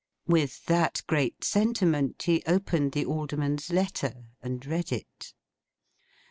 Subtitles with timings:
[0.25, 5.35] With that great sentiment, he opened the Alderman's letter; and read it.